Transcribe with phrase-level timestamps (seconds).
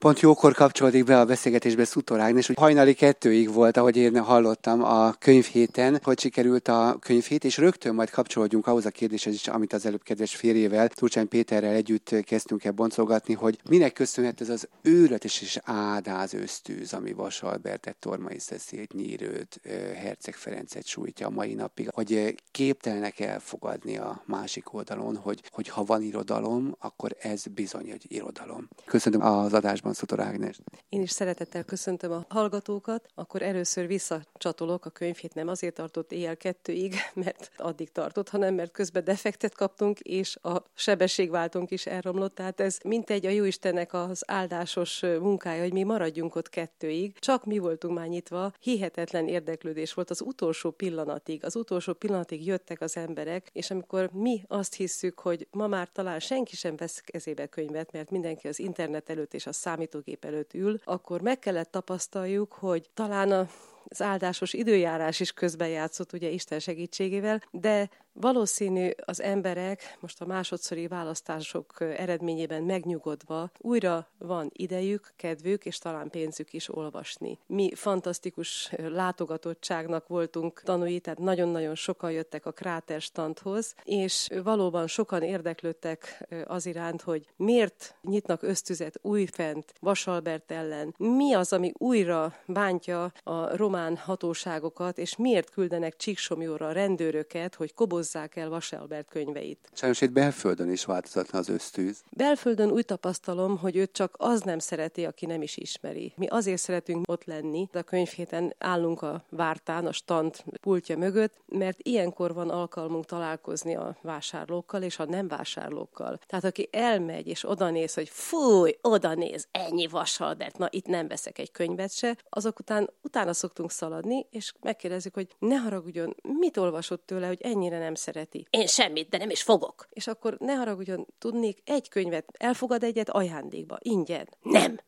[0.00, 4.84] Pont jókor kapcsolódik be a beszélgetésbe Szutor Ágnes, hogy hajnali kettőig volt, ahogy én hallottam
[4.84, 9.72] a könyvhéten, hogy sikerült a könyvhét, és rögtön majd kapcsolódjunk ahhoz a kérdéshez is, amit
[9.72, 14.68] az előbb kedves férjével, Turcsány Péterrel együtt kezdtünk el boncolgatni, hogy minek köszönhet ez az
[14.82, 19.60] őrletes és ádáz ösztűz, ami Vasalbertet, Tormai Szeszélyt, Nyírőt,
[20.02, 25.84] Herceg Ferencet sújtja a mai napig, hogy képtelenek elfogadni a másik oldalon, hogy, hogy ha
[25.84, 28.68] van irodalom, akkor ez bizony, hogy irodalom.
[28.84, 30.58] Köszönöm az adásban van Szotor Ágnes.
[30.88, 33.06] Én is szeretettel köszöntöm a hallgatókat.
[33.14, 36.94] Akkor először visszacsatolok, a könyvét nem azért tartott éjjel kettőig,
[37.24, 42.34] mert addig tartott, hanem mert közben defektet kaptunk, és a sebességváltónk is elromlott.
[42.34, 47.18] Tehát ez mintegy a Jóistennek az áldásos munkája, hogy mi maradjunk ott kettőig.
[47.18, 51.44] Csak mi voltunk már nyitva, hihetetlen érdeklődés volt az utolsó pillanatig.
[51.44, 56.18] Az utolsó pillanatig jöttek az emberek, és amikor mi azt hisszük, hogy ma már talán
[56.18, 60.54] senki sem vesz kezébe könyvet, mert mindenki az internet előtt és a szám számítógép előtt
[60.54, 63.48] ül, akkor meg kellett tapasztaljuk, hogy talán a
[63.84, 70.86] az áldásos időjárás is közbejátszott, ugye Isten segítségével, de Valószínű az emberek most a másodszori
[70.86, 77.38] választások eredményében megnyugodva újra van idejük, kedvük és talán pénzük is olvasni.
[77.46, 86.28] Mi fantasztikus látogatottságnak voltunk tanúi, tehát nagyon-nagyon sokan jöttek a kráterstandhoz, és valóban sokan érdeklődtek
[86.46, 93.56] az iránt, hogy miért nyitnak ösztüzet újfent Vasalbert ellen, mi az, ami újra bántja a
[93.70, 99.68] román hatóságokat, és miért küldenek Csíksomjóra rendőröket, hogy koboz hozzák el Vaselbert könyveit.
[99.72, 102.02] Sajnos itt belföldön is változatlan az ösztűz.
[102.10, 106.12] Belföldön úgy tapasztalom, hogy őt csak az nem szereti, aki nem is ismeri.
[106.16, 111.34] Mi azért szeretünk ott lenni, de a könyvhéten állunk a vártán, a stand pultja mögött,
[111.46, 116.18] mert ilyenkor van alkalmunk találkozni a vásárlókkal és a nem vásárlókkal.
[116.26, 121.50] Tehát aki elmegy és odanéz, hogy fúj, odanéz, ennyi Vasalbert, na itt nem veszek egy
[121.50, 127.26] könyvet se, azok után utána szoktunk szaladni, és megkérdezzük, hogy ne haragudjon, mit olvasott tőle,
[127.26, 128.46] hogy ennyire nem szereti.
[128.50, 129.86] Én semmit, de nem is fogok.
[129.90, 134.28] És akkor ne haragudjon, tudnék egy könyvet, elfogad egyet ajándékba, ingyen.
[134.42, 134.78] Nem.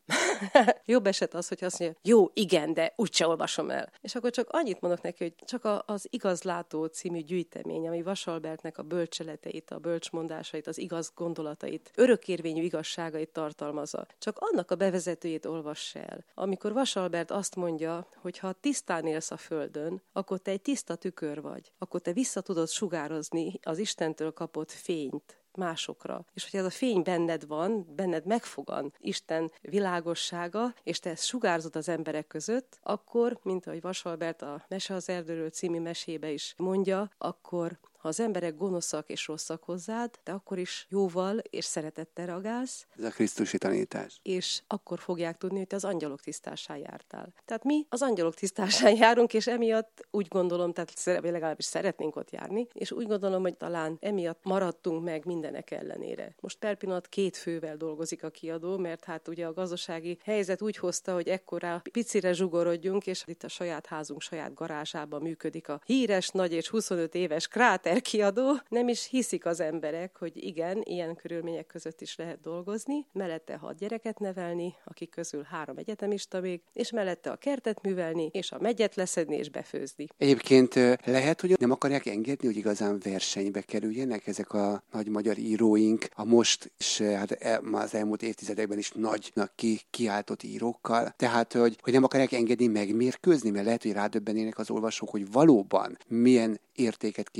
[0.85, 3.91] Jobb eset az, hogy azt mondja, jó, igen, de úgyse olvasom el.
[4.01, 8.77] És akkor csak annyit mondok neki, hogy csak a, az Igazlátó című gyűjtemény, ami Vasalbertnek
[8.77, 14.05] a bölcseleteit, a bölcsmondásait, az igaz gondolatait, örökérvényű igazságait tartalmazza.
[14.19, 16.25] Csak annak a bevezetőjét olvass el.
[16.33, 21.41] Amikor Vasalbert azt mondja, hogy ha tisztán élsz a földön, akkor te egy tiszta tükör
[21.41, 26.25] vagy, akkor te vissza tudod sugározni az Istentől kapott fényt másokra.
[26.33, 31.75] És hogyha ez a fény benned van, benned megfogan Isten világossága, és te ezt sugárzod
[31.75, 37.09] az emberek között, akkor, mint ahogy Vasalbert a Mese az erdőről című mesébe is mondja,
[37.17, 42.85] akkor ha az emberek gonoszak és rosszak hozzád, de akkor is jóval és szeretettel reagálsz.
[42.97, 44.19] Ez a Krisztusi tanítás.
[44.21, 47.33] És akkor fogják tudni, hogy te az angyalok tisztásán jártál.
[47.45, 52.67] Tehát mi az angyalok tisztásán járunk, és emiatt úgy gondolom, tehát legalábbis szeretnénk ott járni,
[52.73, 56.35] és úgy gondolom, hogy talán emiatt maradtunk meg mindenek ellenére.
[56.39, 60.77] Most per pillanat két fővel dolgozik a kiadó, mert hát ugye a gazdasági helyzet úgy
[60.77, 66.29] hozta, hogy ekkora picire zsugorodjunk, és itt a saját házunk saját garázsában működik a híres
[66.29, 71.65] nagy és 25 éves kráter kiadó, nem is hiszik az emberek, hogy igen, ilyen körülmények
[71.65, 77.29] között is lehet dolgozni, mellette hat gyereket nevelni, akik közül három egyetemista még, és mellette
[77.29, 80.07] a kertet művelni, és a megyet leszedni és befőzni.
[80.17, 80.73] Egyébként
[81.05, 86.23] lehet, hogy nem akarják engedni, hogy igazán versenybe kerüljenek ezek a nagy magyar íróink, a
[86.23, 91.13] most és hát e, az elmúlt évtizedekben is nagynak ki, kiáltott írókkal.
[91.17, 95.97] Tehát, hogy, hogy nem akarják engedni megmérkőzni, mert lehet, hogy rádöbbenének az olvasók, hogy valóban
[96.07, 97.31] milyen értéket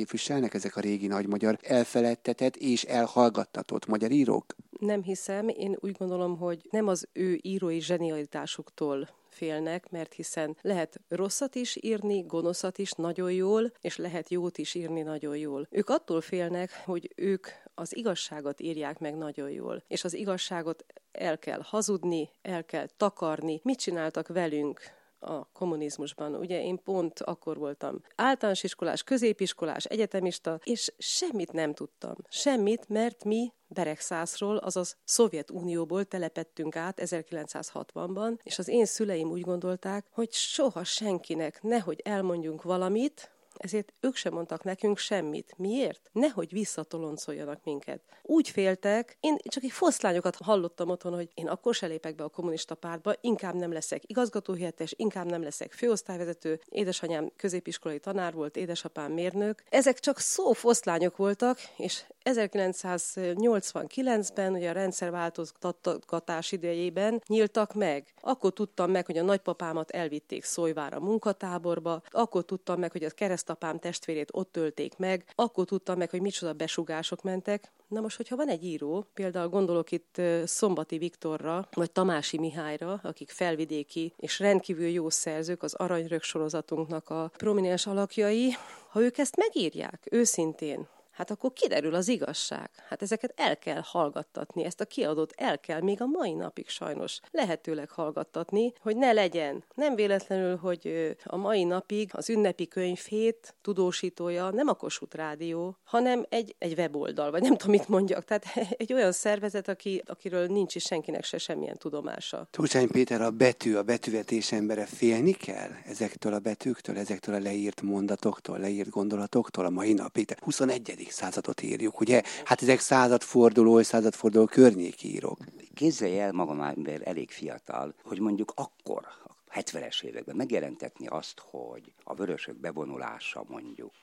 [0.44, 4.56] képviselnek ezek a régi nagy magyar elfeledtetett és elhallgattatott magyar írók?
[4.80, 11.00] Nem hiszem, én úgy gondolom, hogy nem az ő írói zsenialitásuktól félnek, mert hiszen lehet
[11.10, 15.68] rosszat is írni, gonoszat is nagyon jól, és lehet jót is írni nagyon jól.
[15.72, 21.40] Ők attól félnek, hogy ők az igazságot írják meg nagyon jól, és az igazságot el
[21.40, 23.60] kell hazudni, el kell takarni.
[23.64, 24.82] Mit csináltak velünk
[25.24, 26.36] a kommunizmusban.
[26.36, 32.16] Ugye én pont akkor voltam általános iskolás, középiskolás, egyetemista, és semmit nem tudtam.
[32.30, 40.06] Semmit, mert mi Beregszászról, azaz Szovjetunióból telepettünk át 1960-ban, és az én szüleim úgy gondolták,
[40.12, 45.54] hogy soha senkinek nehogy elmondjunk valamit, Ezért ők sem mondtak nekünk semmit.
[45.58, 46.10] Miért?
[46.12, 48.02] Nehogy visszatoloncoljanak minket.
[48.22, 52.30] Úgy féltek, én csak egy foszlányokat hallottam otthon, hogy én akkor se lépek be a
[52.30, 59.12] kommunista pártba, inkább nem leszek igazgatóhelyettes, inkább nem leszek főosztályvezető, édesanyám középiskolai tanár volt, édesapám
[59.12, 59.64] mérnök.
[59.70, 68.14] Ezek csak szófoszlányok voltak, és 1989-ben, ugye a rendszerváltoztatás idejében nyíltak meg.
[68.22, 73.10] Akkor tudtam meg, hogy a nagypapámat elvitték Szojvára munkatáborba, akkor tudtam meg, hogy a
[73.44, 77.72] keresztapám testvérét ott ölték meg, akkor tudtam meg, hogy micsoda besugások mentek.
[77.88, 83.30] Na most, hogyha van egy író, például gondolok itt Szombati Viktorra, vagy Tamási Mihályra, akik
[83.30, 88.56] felvidéki és rendkívül jó szerzők, az Aranyrög sorozatunknak a prominens alakjai,
[88.90, 92.70] ha ők ezt megírják őszintén, hát akkor kiderül az igazság.
[92.88, 97.20] Hát ezeket el kell hallgattatni, ezt a kiadót el kell még a mai napig sajnos
[97.32, 99.64] lehetőleg hallgattatni, hogy ne legyen.
[99.76, 106.26] Nem véletlenül, hogy a mai napig az ünnepi könyvhét tudósítója nem a Kossuth Rádió, hanem
[106.30, 108.26] egy, egy weboldal, vagy nem tudom, mit mondjak.
[108.26, 108.46] Tehát
[108.82, 112.48] egy olyan szervezet, aki, akiről nincs is senkinek se semmilyen tudomása.
[112.52, 117.82] Tócsány Péter, a betű, a betűvetés embere félni kell ezektől a betűktől, ezektől a leírt
[117.82, 120.36] mondatoktól, leírt gondolatoktól a mai napig.
[120.40, 122.22] 21 századot írjuk, ugye?
[122.46, 125.38] Hát ezek századforduló, századforduló környéki írók.
[125.74, 129.08] Képzelj el magam ember elég fiatal, hogy mondjuk akkor,
[129.54, 133.94] 70-es években megjelentetni azt, hogy a vörösök bevonulása mondjuk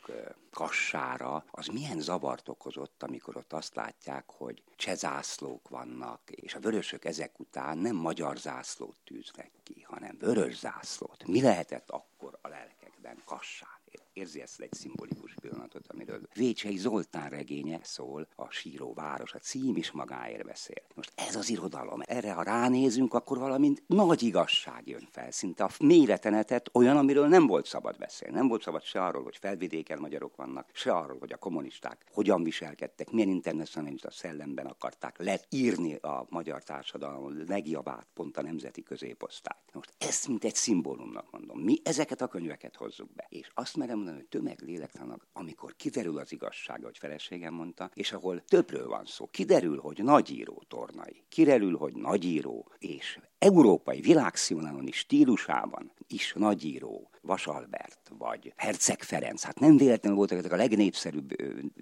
[0.51, 7.05] kassára, az milyen zavart okozott, amikor ott azt látják, hogy csezászlók vannak, és a vörösök
[7.05, 11.27] ezek után nem magyar zászlót tűznek ki, hanem vörös zászlót.
[11.27, 13.80] Mi lehetett akkor a lelkekben kassán?
[14.13, 19.77] Érzi ezt egy szimbolikus pillanatot, amiről Vécsei Zoltán regénye szól, a síró város, a cím
[19.77, 20.83] is magáért beszél.
[20.95, 25.71] Most ez az irodalom, erre ha ránézünk, akkor valamint nagy igazság jön fel, szinte a
[25.79, 28.35] méretenetet olyan, amiről nem volt szabad beszélni.
[28.35, 32.43] Nem volt szabad se arról, hogy felvidéken magyarok vannak, se arról, hogy a kommunisták hogyan
[32.43, 39.73] viselkedtek, milyen internacionalista szellemben akarták leírni a magyar társadalom legjavát, pont a nemzeti középosztályt.
[39.73, 41.59] Most ezt mint egy szimbólumnak mondom.
[41.59, 43.27] Mi ezeket a könyveket hozzuk be.
[43.29, 48.45] És azt merem mondani, hogy tömeglélektalanok, amikor kiderül az igazság, hogy feleségem mondta, és ahol
[48.45, 49.27] többről van szó.
[49.27, 58.53] Kiderül, hogy nagyíró tornai, kiderül, hogy nagyíró, és európai világszínvonalon stílusában is nagyíró, Vasalbert, vagy
[58.57, 61.31] Herceg Ferenc, hát nem véletlenül voltak ezek a legnépszerűbb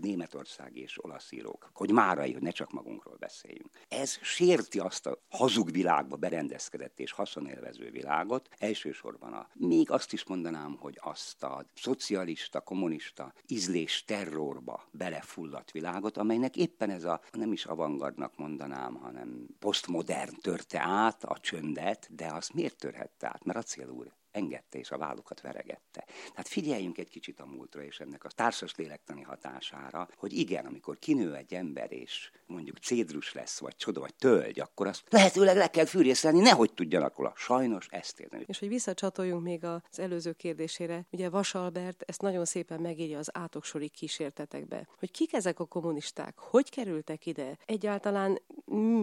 [0.00, 3.70] németországi és olasz írók, hogy márai, hogy ne csak magunkról beszéljünk.
[3.88, 10.24] Ez sérti azt a hazug világba berendezkedett és haszonélvező világot, elsősorban a, még azt is
[10.24, 17.52] mondanám, hogy azt a szocialista, kommunista ízlés terrorba belefulladt világot, amelynek éppen ez a, nem
[17.52, 23.44] is avantgardnak mondanám, hanem posztmodern törte át a csöndet, de azt miért törhette át?
[23.44, 26.04] Mert Acél úr engedte és a vállukat veregette.
[26.30, 30.98] Tehát figyeljünk egy kicsit a múltra és ennek a társas lélektani hatására, hogy igen, amikor
[30.98, 35.70] kinő egy ember és mondjuk cédrus lesz, vagy csoda, vagy tölgy, akkor azt lehetőleg le
[35.70, 37.32] kell fűrészelni, nehogy tudjanak róla.
[37.36, 38.44] Sajnos ezt érni.
[38.46, 43.88] És hogy visszacsatoljunk még az előző kérdésére, ugye Vasalbert ezt nagyon szépen megírja az átoksori
[43.88, 48.40] kísértetekbe, hogy kik ezek a kommunisták, hogy kerültek ide, egyáltalán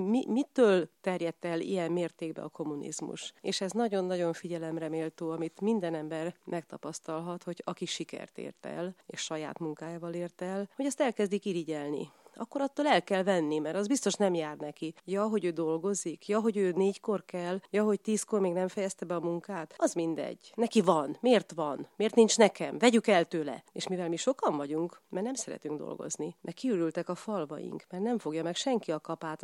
[0.10, 3.34] mi, mitől terjedt el ilyen mértékben a kommunizmus.
[3.42, 9.20] És ez nagyon-nagyon figyelemre méltó amit minden ember megtapasztalhat, hogy aki sikert ért el, és
[9.22, 13.88] saját munkájával ért el, hogy ezt elkezdik irigyelni akkor attól el kell venni, mert az
[13.88, 14.94] biztos nem jár neki.
[15.06, 19.06] Ja, hogy ő dolgozik, ja, hogy ő négykor kell, ja, hogy tízkor még nem fejezte
[19.06, 20.52] be a munkát, az mindegy.
[20.56, 21.18] Neki van.
[21.22, 21.88] Miért van?
[21.96, 22.78] Miért nincs nekem?
[22.78, 23.64] Vegyük el tőle.
[23.72, 28.18] És mivel mi sokan vagyunk, mert nem szeretünk dolgozni, mert kiürültek a falvaink, mert nem
[28.18, 29.44] fogja meg senki a kapát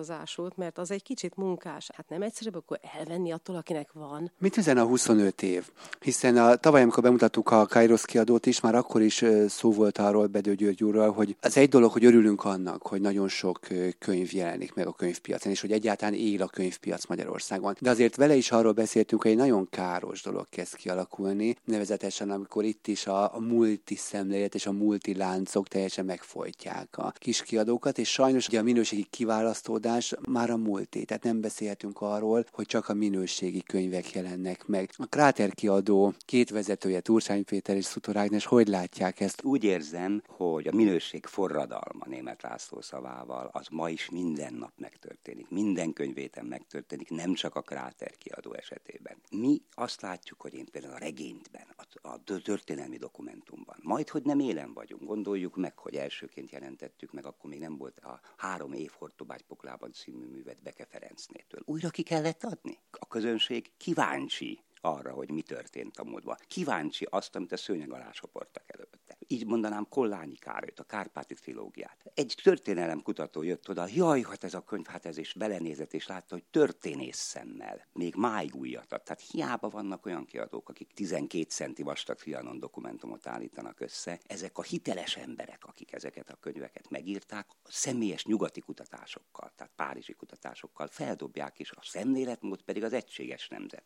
[0.55, 1.89] mert az egy kicsit munkás.
[1.93, 4.31] Hát nem egyszerűbb akkor elvenni attól, akinek van.
[4.37, 5.69] Mit üzen a 25 év?
[5.99, 10.27] Hiszen a, tavaly, amikor bemutattuk a Kairos kiadót is, már akkor is szó volt arról
[10.27, 13.59] Bedő György úrral, hogy az egy dolog, hogy örülünk annak, annak, hogy nagyon sok
[13.99, 17.75] könyv jelenik meg a könyvpiacon, és hogy egyáltalán él a könyvpiac Magyarországon.
[17.79, 22.63] De azért vele is arról beszéltünk, hogy egy nagyon káros dolog kezd kialakulni, nevezetesen amikor
[22.63, 28.09] itt is a, a multi szemlélet és a multi láncok teljesen megfojtják a kiskiadókat, és
[28.09, 32.93] sajnos ugye a minőségi kiválasztódás már a multi, tehát nem beszélhetünk arról, hogy csak a
[32.93, 34.89] minőségi könyvek jelennek meg.
[34.97, 39.43] A Kráter kiadó két vezetője, Tursány Péter és Szutor Ágnes, hogy látják ezt?
[39.43, 44.71] Úgy érzem, hogy a minőség forradalma német László László szavával, az ma is minden nap
[44.75, 45.49] megtörténik.
[45.49, 49.17] Minden könyvéten megtörténik, nem csak a Kráter kiadó esetében.
[49.31, 54.39] Mi azt látjuk, hogy én például a regényben, a, a történelmi dokumentumban, majd, hogy nem
[54.39, 58.91] élen vagyunk, gondoljuk meg, hogy elsőként jelentettük meg, akkor még nem volt a három év
[58.91, 61.61] Hortobágy poklában című művet Beke Ferencnétől.
[61.65, 62.79] Újra ki kellett adni.
[62.91, 66.37] A közönség kíváncsi arra, hogy mi történt a múltban.
[66.47, 68.99] Kíváncsi azt, amit a szőnyeg alá soportak előtte.
[69.31, 72.11] Így mondanám Kollányi Károlyt, a Kárpáti trilógiát.
[72.13, 76.35] Egy történelemkutató jött oda, jaj, hát ez a könyv, hát ez is belenézett, és látta,
[76.35, 79.03] hogy történész szemmel, még máig újat ad.
[79.03, 84.61] Tehát hiába vannak olyan kiadók, akik 12 centi vastag fianon dokumentumot állítanak össze, ezek a
[84.61, 91.59] hiteles emberek, akik ezeket a könyveket megírták, a személyes nyugati kutatásokkal, tehát párizsi kutatásokkal feldobják,
[91.59, 93.79] és a szemléletmód pedig az egységes nemzet.